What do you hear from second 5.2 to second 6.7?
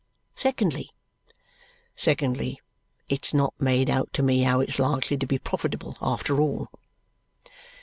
be profitable, after all."